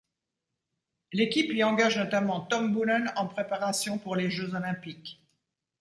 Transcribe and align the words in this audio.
L'équipe 1.13 1.53
y 1.53 1.63
engage 1.63 1.99
notamment 1.99 2.39
Tom 2.39 2.73
Boonen 2.73 3.13
en 3.17 3.27
préparation 3.27 3.99
pour 3.99 4.15
les 4.15 4.31
Jeux 4.31 4.55
olympiques. 4.55 5.21